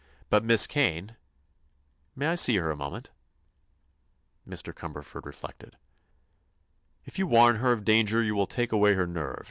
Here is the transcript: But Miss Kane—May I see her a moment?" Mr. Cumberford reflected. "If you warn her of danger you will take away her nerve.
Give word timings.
But 0.31 0.43
Miss 0.43 0.65
Kane—May 0.65 2.25
I 2.29 2.33
see 2.33 2.57
her 2.57 2.71
a 2.71 2.75
moment?" 2.75 3.11
Mr. 4.49 4.73
Cumberford 4.73 5.27
reflected. 5.27 5.77
"If 7.05 7.19
you 7.19 7.27
warn 7.27 7.57
her 7.57 7.71
of 7.71 7.85
danger 7.85 8.19
you 8.19 8.33
will 8.33 8.47
take 8.47 8.71
away 8.71 8.95
her 8.95 9.05
nerve. 9.05 9.37